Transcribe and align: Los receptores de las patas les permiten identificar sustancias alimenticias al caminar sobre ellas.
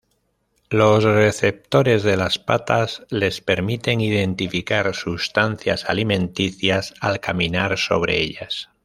Los 0.71 1.03
receptores 1.03 2.01
de 2.01 2.17
las 2.17 2.39
patas 2.39 3.05
les 3.11 3.39
permiten 3.39 4.01
identificar 4.01 4.95
sustancias 4.95 5.85
alimenticias 5.87 6.95
al 7.01 7.19
caminar 7.19 7.77
sobre 7.77 8.19
ellas. 8.19 8.67